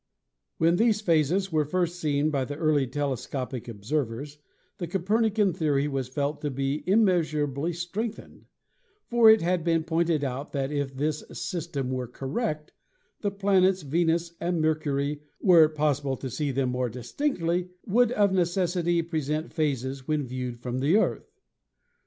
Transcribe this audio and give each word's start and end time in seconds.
When 0.57 0.77
these 0.77 0.99
phases 0.99 1.51
were 1.51 1.63
first 1.63 1.99
seen 1.99 2.31
by 2.31 2.43
the 2.43 2.55
early 2.55 2.87
telescopic 2.87 3.67
observers, 3.67 4.39
the 4.79 4.87
Copernican 4.87 5.53
theory 5.53 5.87
was 5.87 6.07
felt 6.07 6.41
to 6.41 6.49
be 6.49 6.83
immeasurably 6.89 7.71
strengthened; 7.73 8.45
for 9.11 9.29
it 9.29 9.43
had 9.43 9.63
been 9.63 9.83
pointed 9.83 10.23
out 10.23 10.53
that 10.53 10.71
if 10.71 10.95
this 10.97 11.21
sys 11.29 11.71
tem 11.71 11.91
were 11.91 12.07
correct, 12.07 12.73
the 13.19 13.29
planets 13.29 13.83
Venus 13.83 14.33
and 14.39 14.59
Mercury, 14.59 15.21
were 15.39 15.65
it 15.65 15.75
possible 15.75 16.17
to 16.17 16.31
see 16.31 16.49
them 16.49 16.69
more 16.69 16.89
distinctly, 16.89 17.69
would 17.85 18.11
of 18.13 18.33
ne 18.33 18.41
cessity 18.41 19.07
present 19.07 19.53
phases 19.53 20.07
when 20.07 20.25
viewed 20.25 20.59
from 20.63 20.79
the 20.79 20.97
Earth. 20.97 21.29